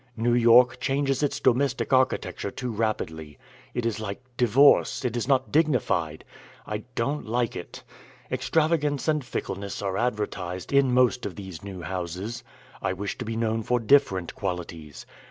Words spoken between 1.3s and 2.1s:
domestic